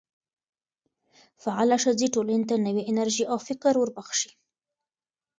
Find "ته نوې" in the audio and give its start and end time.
2.49-2.83